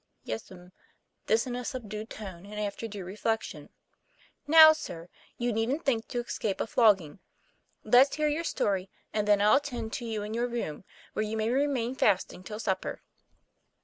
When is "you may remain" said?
11.23-11.93